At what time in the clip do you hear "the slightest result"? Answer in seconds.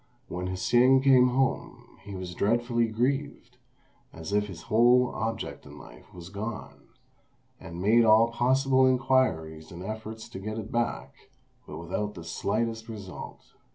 12.15-13.53